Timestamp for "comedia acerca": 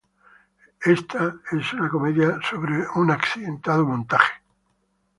1.87-2.65